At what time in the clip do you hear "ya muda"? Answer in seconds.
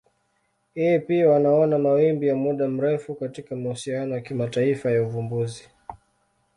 2.27-2.67